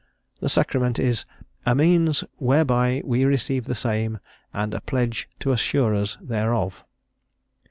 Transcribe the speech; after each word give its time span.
The 0.39 0.49
sacrament 0.49 0.97
is 0.97 1.25
"a 1.63 1.75
means 1.75 2.23
whereby 2.37 3.03
we 3.05 3.23
receive 3.23 3.65
the 3.65 3.75
same, 3.75 4.17
and 4.51 4.73
a 4.73 4.81
pledge 4.81 5.29
to 5.41 5.51
assure 5.51 5.93
us 5.93 6.17
thereof." 6.19 6.83